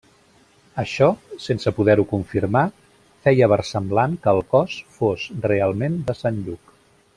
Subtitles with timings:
[0.83, 1.09] Això,
[1.47, 2.63] sense poder-ho confirmar,
[3.27, 6.77] feia versemblant que el cos fos realment de Sant Lluc.